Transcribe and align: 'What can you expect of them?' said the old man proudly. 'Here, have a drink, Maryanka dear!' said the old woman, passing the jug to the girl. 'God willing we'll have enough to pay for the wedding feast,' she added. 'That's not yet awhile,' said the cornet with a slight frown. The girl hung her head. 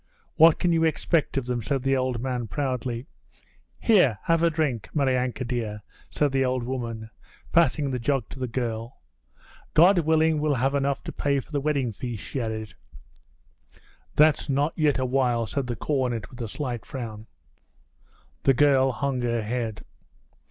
'What 0.35 0.57
can 0.57 0.73
you 0.73 0.83
expect 0.83 1.37
of 1.37 1.45
them?' 1.45 1.61
said 1.61 1.83
the 1.83 1.95
old 1.95 2.19
man 2.19 2.47
proudly. 2.47 3.05
'Here, 3.77 4.17
have 4.23 4.41
a 4.41 4.49
drink, 4.49 4.89
Maryanka 4.95 5.45
dear!' 5.45 5.83
said 6.09 6.31
the 6.31 6.43
old 6.43 6.63
woman, 6.63 7.11
passing 7.51 7.91
the 7.91 7.99
jug 7.99 8.27
to 8.29 8.39
the 8.39 8.47
girl. 8.47 8.97
'God 9.75 9.99
willing 9.99 10.39
we'll 10.41 10.55
have 10.55 10.73
enough 10.73 11.03
to 11.03 11.11
pay 11.11 11.39
for 11.39 11.51
the 11.51 11.61
wedding 11.61 11.91
feast,' 11.91 12.23
she 12.25 12.41
added. 12.41 12.73
'That's 14.15 14.49
not 14.49 14.73
yet 14.75 14.97
awhile,' 14.97 15.45
said 15.45 15.67
the 15.67 15.75
cornet 15.75 16.31
with 16.31 16.41
a 16.41 16.47
slight 16.47 16.83
frown. 16.83 17.27
The 18.41 18.55
girl 18.55 18.91
hung 18.91 19.21
her 19.21 19.43
head. 19.43 19.85